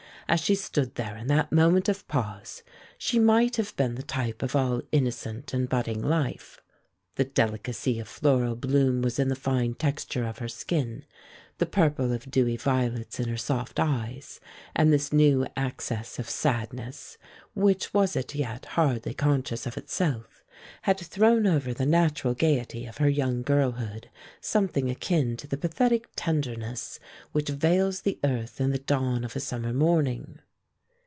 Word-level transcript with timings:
As 0.29 0.39
she 0.39 0.55
stood 0.55 0.95
there 0.95 1.17
in 1.17 1.27
that 1.27 1.51
moment 1.51 1.89
of 1.89 2.07
pause, 2.07 2.63
she 2.97 3.19
might 3.19 3.57
have 3.57 3.75
been 3.75 3.95
the 3.95 4.01
type 4.03 4.41
of 4.41 4.55
all 4.55 4.81
innocent 4.93 5.53
and 5.53 5.67
budding 5.67 6.01
life. 6.01 6.61
The 7.15 7.25
delicacy 7.25 7.99
of 7.99 8.07
floral 8.07 8.55
bloom 8.55 9.01
was 9.01 9.19
in 9.19 9.27
the 9.27 9.35
fine 9.35 9.73
texture 9.73 10.25
of 10.25 10.37
her 10.37 10.47
skin, 10.47 11.03
the 11.57 11.65
purple 11.65 12.13
of 12.13 12.31
dewy 12.31 12.55
violets 12.55 13.19
in 13.19 13.27
her 13.27 13.35
soft 13.35 13.77
eyes; 13.77 14.39
and 14.73 14.93
this 14.93 15.11
new 15.11 15.45
access 15.57 16.17
of 16.17 16.29
sadness, 16.29 17.17
which 17.53 17.93
was 17.93 18.15
as 18.15 18.33
yet 18.33 18.65
hardly 18.67 19.13
conscious 19.13 19.65
of 19.67 19.75
itself, 19.75 20.37
had 20.83 20.99
thrown 20.99 21.47
over 21.47 21.73
the 21.73 21.87
natural 21.87 22.35
gayety 22.35 22.85
of 22.85 22.97
her 22.97 23.09
young 23.09 23.41
girlhood 23.41 24.11
something 24.39 24.91
akin 24.91 25.35
to 25.35 25.47
the 25.47 25.57
pathetic 25.57 26.07
tenderness 26.15 26.99
which 27.31 27.49
veils 27.49 28.01
the 28.01 28.19
earth 28.23 28.61
in 28.61 28.69
the 28.69 28.77
dawn 28.77 29.23
of 29.23 29.35
a 29.35 29.39
summer 29.39 29.73
morning. 29.73 30.37